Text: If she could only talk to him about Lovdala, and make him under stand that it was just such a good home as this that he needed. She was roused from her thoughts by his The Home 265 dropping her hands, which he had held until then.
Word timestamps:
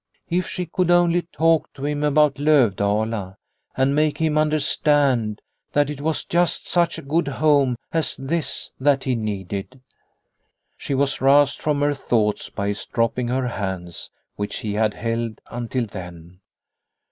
If 0.31 0.47
she 0.47 0.65
could 0.65 0.89
only 0.89 1.21
talk 1.31 1.71
to 1.75 1.85
him 1.85 2.03
about 2.03 2.39
Lovdala, 2.39 3.35
and 3.77 3.93
make 3.93 4.17
him 4.17 4.35
under 4.35 4.59
stand 4.59 5.43
that 5.73 5.91
it 5.91 6.01
was 6.01 6.25
just 6.25 6.67
such 6.67 6.97
a 6.97 7.03
good 7.03 7.27
home 7.27 7.75
as 7.91 8.15
this 8.15 8.71
that 8.79 9.03
he 9.03 9.13
needed. 9.13 9.79
She 10.75 10.95
was 10.95 11.21
roused 11.21 11.61
from 11.61 11.81
her 11.81 11.93
thoughts 11.93 12.49
by 12.49 12.69
his 12.69 12.83
The 12.87 12.95
Home 12.99 13.09
265 13.13 13.27
dropping 13.27 13.27
her 13.27 13.57
hands, 13.63 14.09
which 14.37 14.57
he 14.65 14.73
had 14.73 14.95
held 14.95 15.39
until 15.51 15.85
then. 15.85 16.39